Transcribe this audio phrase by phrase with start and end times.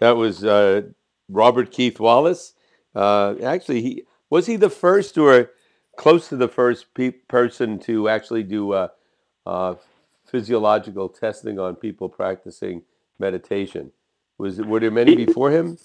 [0.00, 0.82] That was uh,
[1.28, 2.54] Robert Keith Wallace.
[2.94, 5.50] Uh, actually, he was he the first or
[5.96, 8.88] close to the first pe- person to actually do uh,
[9.46, 9.74] uh,
[10.26, 12.82] physiological testing on people practicing
[13.18, 13.92] meditation.
[14.38, 15.78] Was were there many before him?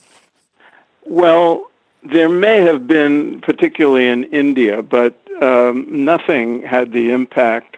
[1.06, 1.70] Well,
[2.04, 7.78] there may have been, particularly in India, but um, nothing had the impact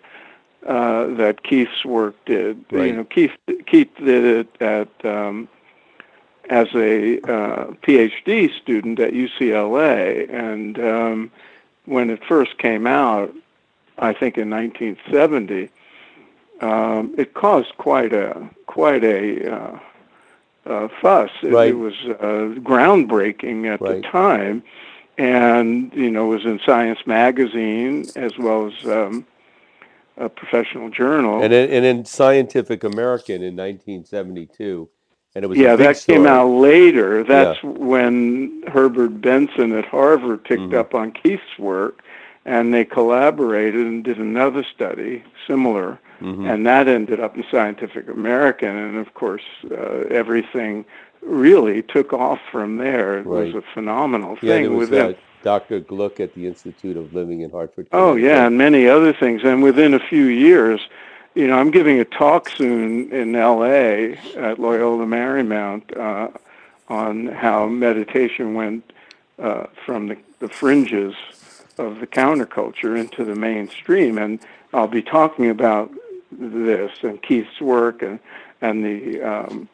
[0.67, 2.63] uh, that Keith's work did.
[2.71, 2.87] Right.
[2.87, 3.31] You know, Keith
[3.65, 5.49] Keith did it at um,
[6.49, 11.31] as a uh, PhD student at UCLA, and um,
[11.85, 13.33] when it first came out,
[13.97, 15.69] I think in 1970,
[16.61, 19.79] um, it caused quite a quite a uh,
[20.65, 21.31] uh, fuss.
[21.41, 21.69] It, Right.
[21.69, 24.01] it was uh, groundbreaking at Right.
[24.01, 24.63] the time,
[25.17, 29.25] and you know was in Science Magazine as well as um,
[30.17, 31.43] a professional journal.
[31.43, 34.89] And in, and in Scientific American in 1972,
[35.37, 37.23] and it was yeah, that came out later.
[37.23, 40.73] That's when Herbert Benson at Harvard picked Mhm.
[40.73, 42.01] up on Keith's work,
[42.43, 46.51] and they collaborated and did another study similar, Mhm.
[46.51, 48.75] and that ended up in Scientific American.
[48.75, 50.85] And of course, uh, everything
[51.21, 53.19] really took off from there.
[53.19, 55.81] It was a phenomenal Yeah, thing was within uh, Dr.
[55.81, 57.85] Glueck at the Institute of Living in Hartford.
[57.91, 59.43] Oh yeah, and many other things.
[59.43, 60.81] And within a few years,
[61.37, 64.13] you know, I'm giving a talk soon in L.A.
[64.35, 66.35] at Loyola Marymount uh,
[66.89, 68.91] on how meditation went
[69.37, 71.13] uh, from the, the fringes
[71.77, 74.39] of the counterculture into the mainstream, and
[74.73, 75.91] I'll be talking about
[76.31, 78.19] this and Keith's work and
[78.61, 79.69] and the um,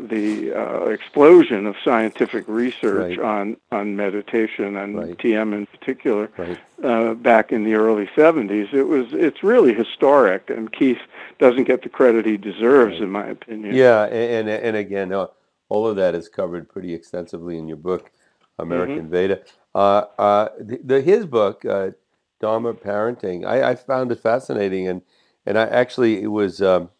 [0.00, 3.20] the uh, explosion of scientific research Right.
[3.20, 5.18] on on meditation and Right.
[5.18, 6.58] TM in particular Right.
[6.84, 8.72] uh, back in the early 70s.
[8.72, 11.00] It was it's really historic, and Keith
[11.38, 13.74] doesn't get the credit he deserves, in my opinion.
[13.74, 15.26] Yeah, and and, and again, uh,
[15.68, 18.10] all of that is covered pretty extensively in your book,
[18.58, 19.10] American Mm-hmm.
[19.10, 19.40] Veda.
[19.74, 21.90] Uh, uh, the, the his book, uh,
[22.40, 25.02] Dharma Parenting, I, I found it fascinating, and
[25.44, 26.90] and I actually it was um,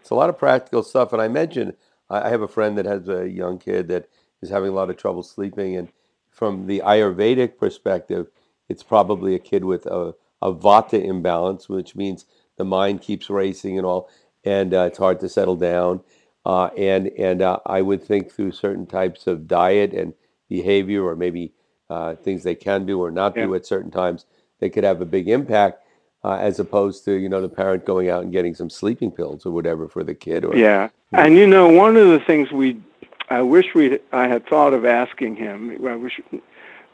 [0.00, 1.12] it's a lot of practical stuff.
[1.12, 1.74] And I mentioned
[2.22, 4.08] I have a friend that has a young kid that
[4.42, 5.88] is having a lot of trouble sleeping, and
[6.30, 8.28] from the Ayurvedic perspective,
[8.68, 12.26] it's probably a kid with a, a Vata imbalance, which means
[12.56, 14.08] the mind keeps racing and all,
[14.44, 16.00] and uh, it's hard to settle down.
[16.46, 20.12] Uh, and and uh, I would think through certain types of diet and
[20.48, 21.52] behavior, or maybe
[21.88, 24.26] uh, things they can do or not do at certain times,
[24.60, 25.83] they could have a big impact.
[26.24, 29.44] Uh, as opposed to you know the parent going out and getting some sleeping pills
[29.44, 32.80] or whatever for the kid or Yeah, and you know, one of the things we,
[33.28, 35.86] I wish we, I had thought of asking him.
[35.86, 36.18] I wish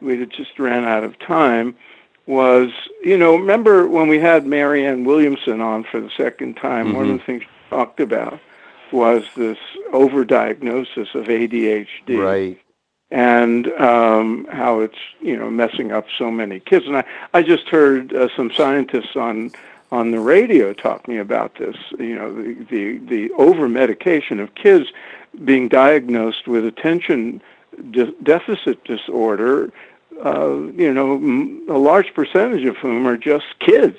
[0.00, 1.76] we had just ran out of time.
[2.26, 2.70] Was
[3.04, 6.92] you know, remember when we had Marianne Williamson on for the second time?
[6.92, 8.40] One of the things she talked about
[8.90, 9.58] was this
[9.92, 12.18] overdiagnosis of ADHD.
[12.18, 12.60] right
[13.10, 16.86] and um, how it's you know messing up so many kids.
[16.86, 17.04] And I,
[17.34, 19.52] I just heard uh, some scientists on
[19.90, 21.76] on the radio talking about this.
[21.98, 24.86] You know, the the, the over medication of kids
[25.44, 27.42] being diagnosed with attention
[27.90, 29.72] de- deficit disorder.
[30.24, 33.96] Uh, you know, m- a large percentage of whom are just kids.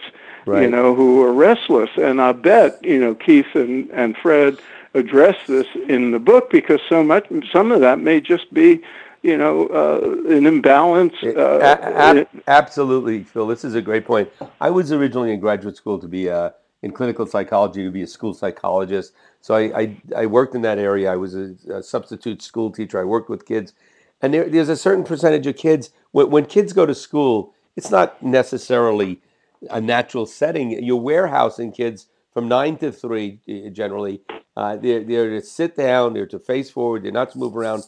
[0.63, 1.89] You know, who are restless.
[1.97, 4.57] And I bet you know Keith and and Fred
[4.93, 8.81] address this in the book because so much some of that may just be
[9.21, 13.47] you know uh, an imbalance uh, absolutely, Phil.
[13.47, 14.29] This is a great point.
[14.59, 18.07] I was originally in graduate school to be a, in clinical psychology to be a
[18.07, 19.13] school psychologist.
[19.41, 21.11] So I, I, I worked in that area.
[21.11, 22.99] I was a, a substitute school teacher.
[22.99, 23.73] I worked with kids,
[24.21, 27.53] and there, there's a certain percentage of kids when, when kids go to school.
[27.75, 29.21] It's not necessarily
[29.69, 30.83] a natural setting.
[30.83, 34.21] You're warehousing kids from nine to three eh, generally.
[34.55, 36.13] Uh, they're, they're to sit down.
[36.13, 37.03] They're to face forward.
[37.03, 37.83] They're not to move around.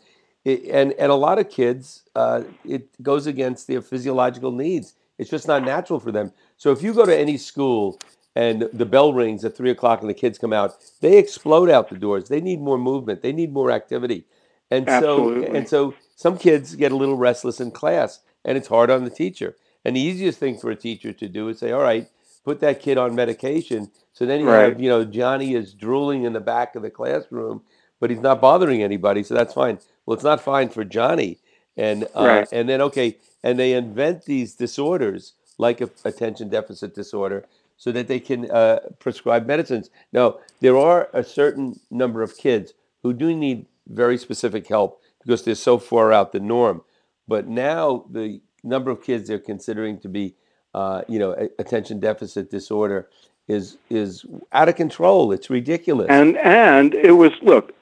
[0.45, 4.93] It, and and a lot of kids, uh, it goes against their physiological needs.
[5.17, 6.31] It's just not natural for them.
[6.57, 7.99] So if you go to any school
[8.35, 11.89] and the bell rings at three o'clock and the kids come out, they explode out
[11.89, 12.29] the doors.
[12.29, 13.21] They need more movement.
[13.21, 14.25] They need more activity.
[14.71, 18.89] And so and so some kids get a little restless in class, and it's hard
[18.89, 19.55] on the teacher.
[19.85, 22.07] And the easiest thing for a teacher to do is say, "All right,
[22.43, 24.65] put that kid on medication." So then you Right.
[24.71, 27.63] have, you know, Johnny is drooling in the back of the classroom,
[27.99, 29.79] but he's not bothering anybody, so that's fine.
[30.05, 31.39] Well, it's not fine for Johnny,
[31.77, 32.47] and uh, Right.
[32.51, 37.45] and then okay, and they invent these disorders like a, attention deficit disorder,
[37.77, 39.89] so that they can uh, prescribe medicines.
[40.13, 42.73] Now, there are a certain number of kids
[43.03, 46.83] who do need very specific help because they're so far out the norm.
[47.27, 50.35] But now the number of kids they're considering to be,
[50.73, 53.07] uh, you know, attention deficit disorder
[53.47, 55.31] is is out of control.
[55.31, 56.07] It's ridiculous.
[56.09, 57.73] and and it was look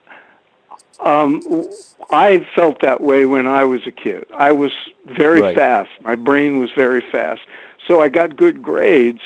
[0.99, 1.41] Um,
[2.11, 4.25] I felt that way when I was a kid.
[4.33, 4.71] I was
[5.05, 5.55] very Right.
[5.55, 5.89] fast.
[6.01, 7.41] My brain was very fast.
[7.88, 9.21] So I got good grades,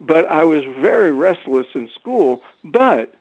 [0.00, 2.42] but I was very restless in school.
[2.64, 3.14] But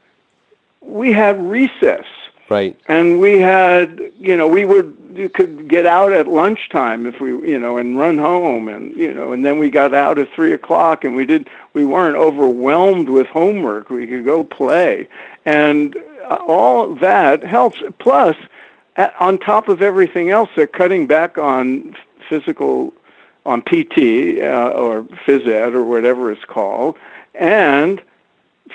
[0.81, 2.05] we had recess
[2.49, 2.79] Right.
[2.87, 7.29] and we had you know we would you could get out at lunchtime if we
[7.49, 10.53] you know and run home and you know and then we got out at three
[10.53, 13.89] o'clock and we did we weren't overwhelmed with homework.
[13.89, 15.07] We could go play.
[15.45, 15.95] And
[16.29, 17.81] uh, all that helps.
[17.99, 18.35] Plus
[19.19, 21.95] on top of everything else they're cutting back on
[22.27, 22.93] physical
[23.45, 26.97] on pt uh, or phys ed or whatever it's called.
[27.35, 28.01] And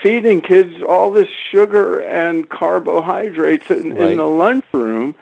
[0.02, 4.10] feeding kids all this sugar and carbohydrates in, Right.
[4.12, 5.14] in the lunchroom.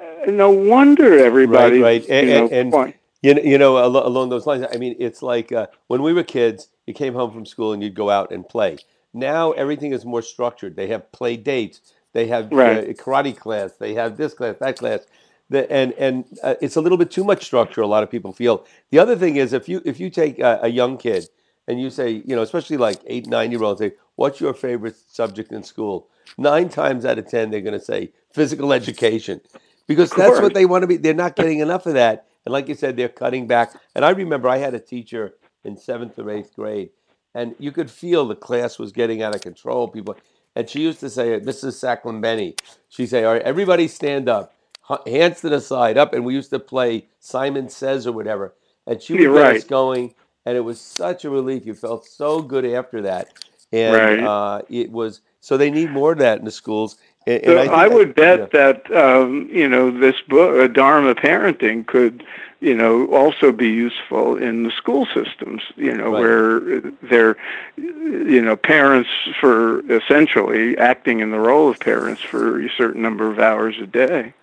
[0.00, 2.04] Uh, No wonder everybody, right.
[2.08, 2.94] And- you know, and- and-
[3.24, 6.24] You know, you know along those lines, I mean, it's like uh, when we were
[6.24, 8.78] kids, you came home from school and you'd go out and play.
[9.14, 10.74] Now everything is more structured.
[10.74, 11.80] They have play dates.
[12.14, 12.78] They have Right.
[12.78, 13.74] uh, karate class.
[13.76, 15.06] They have this class, that class.
[15.50, 17.80] The, and and uh, it's a little bit too much structure.
[17.82, 18.64] A lot of people feel.
[18.90, 21.28] The other thing is, if you if you take a, a young kid
[21.68, 24.96] and you say, you know, especially like eight, nine year olds, say, "What's your favorite
[25.08, 29.40] subject in school?" Nine times out of ten, they're going to say physical education
[29.86, 30.96] because that's what they want to be.
[30.96, 32.26] They're not getting enough of that.
[32.44, 33.72] And like you said, they're cutting back.
[33.94, 36.90] And I remember I had a teacher in seventh or eighth grade,
[37.34, 39.88] and you could feel the class was getting out of control.
[39.88, 40.16] People,
[40.56, 41.74] and she used to say, "Mrs.
[41.78, 44.54] Saclambeni," she'd say, "All right, everybody stand up,
[45.06, 48.54] hands to the side, up." And we used to play Simon Says or whatever,
[48.86, 50.14] and she would You're get us going,
[50.44, 51.64] and it was such a relief.
[51.64, 53.32] You felt so good after that,
[53.72, 54.20] and Right.
[54.20, 55.20] uh, it was.
[55.40, 56.96] So they need more of that in the schools.
[57.26, 58.46] And, So and I, think that- would bet yeah.
[58.52, 62.24] that um, you know this book, uh, Dharma Parenting, could
[62.60, 65.62] you know also be useful in the school systems.
[65.76, 66.20] You know Right.
[66.20, 66.60] where
[67.02, 67.36] they're
[67.76, 69.10] you know parents
[69.40, 73.86] for essentially acting in the role of parents for a certain number of hours a
[73.86, 74.34] day.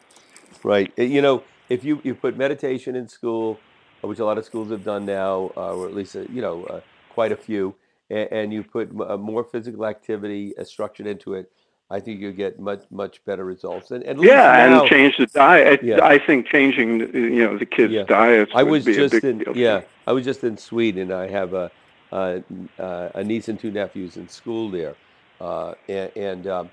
[0.63, 0.91] Right.
[0.99, 3.59] Uh, You know, if you, you put meditation in school,
[4.03, 6.41] uh, which a lot of schools have done now, uh, or at least, uh, you
[6.41, 6.81] know, uh,
[7.13, 7.75] quite a few,
[8.09, 11.51] and, and you put m- uh, more physical activity uh, structured into it,
[11.91, 13.91] I think you'll get much, much better results.
[13.91, 15.81] And, and Yeah, now, and change the diet.
[15.83, 16.05] Yeah.
[16.05, 18.03] I think changing you know the kids' Yeah.
[18.03, 19.57] diets I would was be a just big in, deal.
[19.57, 21.11] yeah, I was just in Sweden.
[21.11, 21.71] I have a,
[22.11, 22.43] a,
[22.77, 24.95] uh, a niece and two nephews in school there.
[25.39, 26.69] Uh, and, and um,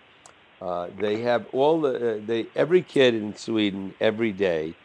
[0.61, 4.77] uh, they have all the, uh, they, every kid in Sweden every day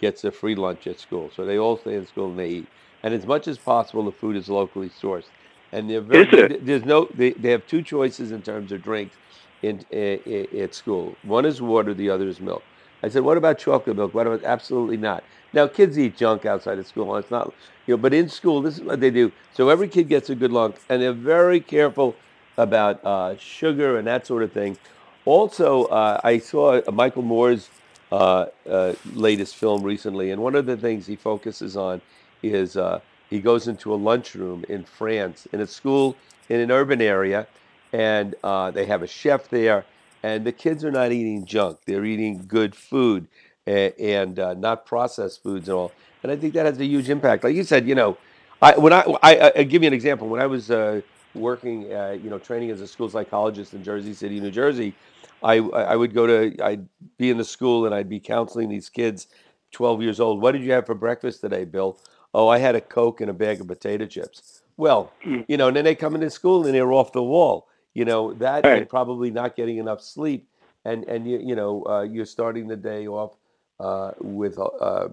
[0.00, 1.30] gets a free lunch at school.
[1.34, 2.68] So they all stay in school and they eat.
[3.02, 5.30] And as much as possible, the food is locally sourced.
[5.74, 6.66] And they're very, Is it?
[6.66, 9.16] there's no, they, they have two choices in terms of drinks
[9.62, 11.16] in, in, at school.
[11.24, 12.62] One is water, the other is milk.
[13.02, 14.14] I said, what about chocolate milk?
[14.14, 15.24] What about, absolutely not.
[15.52, 17.16] Now, kids eat junk outside of school.
[17.16, 17.52] It's not,
[17.86, 19.32] you know, but in school, this is what they do.
[19.52, 22.14] So every kid gets a good lunch, and they're very careful
[22.56, 24.78] about uh, sugar and that sort of thing.
[25.24, 27.68] Also, uh, I saw Michael Moore's
[28.12, 32.00] uh, uh, latest film recently, and one of the things he focuses on
[32.42, 33.00] is uh,
[33.34, 36.16] he goes into a lunchroom in France in a school
[36.48, 37.46] in an urban area,
[37.92, 39.84] and uh, they have a chef there,
[40.22, 43.26] and the kids are not eating junk; they're eating good food
[43.66, 45.92] and, and uh, not processed foods and all.
[46.22, 47.42] And I think that has a huge impact.
[47.42, 48.16] Like you said, you know,
[48.62, 50.28] I when I I, I give you an example.
[50.28, 51.00] When I was uh,
[51.34, 54.94] working, uh, you know, training as a school psychologist in Jersey City, New Jersey,
[55.42, 56.86] I I would go to I'd
[57.18, 59.26] be in the school and I'd be counseling these kids,
[59.74, 60.40] 12 years old.
[60.40, 61.98] What did you have for breakfast today, Bill?
[62.32, 64.62] Oh, I had a Coke and a bag of potato chips.
[64.76, 65.44] Well, Mm.
[65.48, 67.68] you know, and then they come into school and they're off the wall.
[67.92, 68.88] You know, that and Right.
[68.88, 70.48] probably not getting enough sleep.
[70.84, 73.36] And, and you, you know, uh, you're starting the day off
[73.80, 75.08] uh, with uh,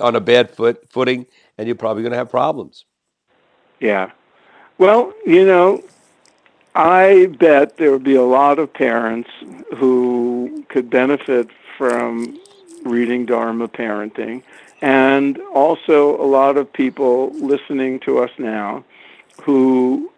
[0.00, 1.26] on a bad foot footing,
[1.58, 2.84] and you're probably going to have problems.
[3.80, 4.10] Yeah.
[4.78, 5.82] Well, you know,
[6.74, 9.28] I bet there would be a lot of parents
[9.76, 12.38] who could benefit from
[12.84, 14.42] reading Dharma Parenting,
[14.80, 18.84] and also a lot of people listening to us now
[19.42, 20.10] who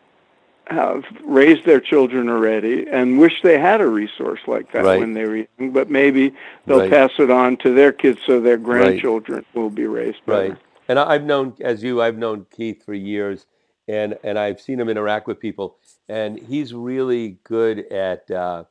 [0.67, 4.99] have raised their children already and wish they had a resource like that Right.
[4.99, 6.33] when they were young, but maybe
[6.65, 6.91] they'll Right.
[6.91, 10.49] pass it on to their kids so their grandchildren will be raised better.
[10.51, 10.59] Right.
[10.89, 13.47] And I've known, as you, I've known Keith for years,
[13.89, 15.77] and and I've seen him interact with people,
[16.09, 18.65] and he's really good at uh,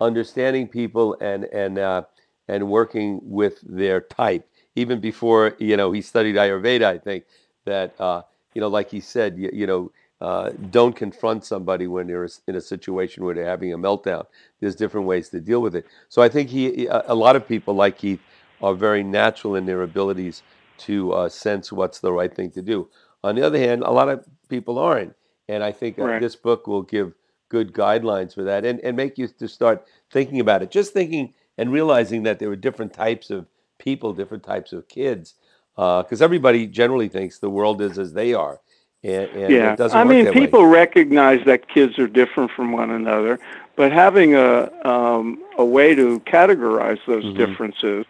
[0.00, 2.02] understanding people and and uh,
[2.50, 4.48] and working with their type.
[4.76, 7.24] Even before you know he studied Ayurveda, I think
[7.66, 8.22] that uh,
[8.54, 12.56] you know, like he said, you, you know, uh, don't confront somebody when they're in
[12.56, 14.26] a situation where they're having a meltdown.
[14.60, 15.86] There's different ways to deal with it.
[16.10, 18.20] So I think he, a lot of people like Keith
[18.60, 20.42] are very natural in their abilities
[20.78, 22.88] to uh, sense what's the right thing to do.
[23.24, 25.14] On the other hand, a lot of people aren't,
[25.48, 26.20] and I think uh, Right.
[26.20, 27.14] this book will give
[27.50, 30.70] good guidelines for that, and and make you to start thinking about it.
[30.70, 33.46] Just thinking and realizing that there were different types of
[33.78, 35.34] people, different types of kids,
[35.76, 38.60] because everybody generally thinks the world is as they are,
[39.02, 40.40] and, and Yeah, it doesn't I mean, that way.
[40.46, 43.38] people recognize that kids are different from one another,
[43.76, 47.36] but having a um, a way to categorize those Mhm.
[47.36, 48.04] differences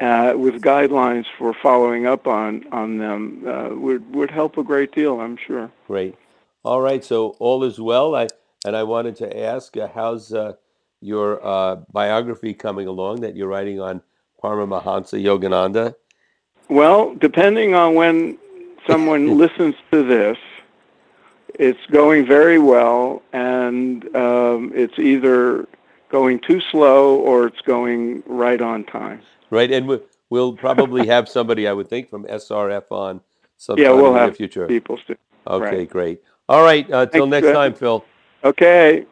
[0.00, 4.92] uh, with guidelines for following up on on them uh, would would help a great
[4.92, 5.20] deal.
[5.20, 5.70] I'm sure.
[5.86, 6.16] Great.
[6.64, 7.04] All right.
[7.04, 8.14] So all is well.
[8.14, 8.28] I
[8.64, 10.54] and I wanted to ask, uh, how's uh,
[11.02, 14.00] your uh, biography coming along that you're writing on
[14.42, 15.94] Paramahansa Yogananda?
[16.68, 18.38] Well, depending on when
[18.86, 20.38] someone listens to this,
[21.58, 25.66] it's going very well, and um, it's either
[26.08, 29.20] going too slow or it's going right on time.
[29.50, 29.70] Right.
[29.70, 29.98] And we,
[30.30, 33.20] we'll probably have somebody, I would think, from SRF on
[33.58, 34.66] sometime Yeah, we'll in the have future.
[34.66, 34.98] people.
[34.98, 35.78] St- Okay.
[35.78, 35.90] right.
[35.90, 36.22] Great.
[36.48, 36.88] All right.
[36.90, 38.04] Uh, till next time, Phil.
[38.44, 39.04] okay.